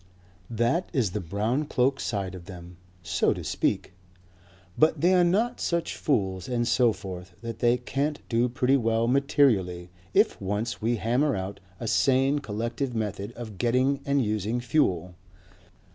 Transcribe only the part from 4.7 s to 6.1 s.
But they are not such